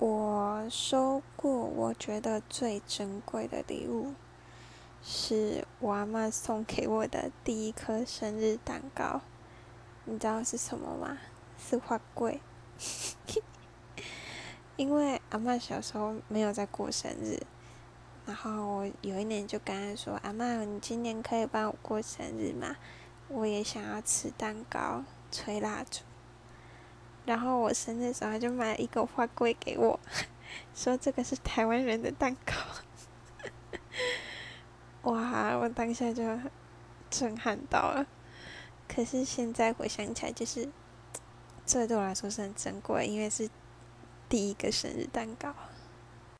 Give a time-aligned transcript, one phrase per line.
[0.00, 4.14] 我收过我觉得最珍贵的礼物，
[5.02, 9.22] 是我阿妈送给我的第一颗生日蛋糕。
[10.04, 11.18] 你知道是什么吗？
[11.58, 12.40] 是花桂。
[14.76, 17.42] 因为阿妈小时候没有在过生日，
[18.24, 22.76] 然后我有一年就跟她说：“阿妈，你今年可以帮我过生日吗？
[23.26, 25.02] 我也想要吃蛋糕、
[25.32, 26.02] 吹蜡烛。”
[27.28, 30.00] 然后我生日时候就买了一个花柜给我，
[30.74, 32.54] 说这个是台湾人的蛋糕。
[35.02, 35.54] 哇！
[35.58, 36.22] 我当下就
[37.10, 38.06] 震撼到了。
[38.88, 40.70] 可是现在回想起来，就是
[41.66, 43.50] 这对我来说是很珍贵，因为是
[44.26, 45.54] 第一个生日蛋糕。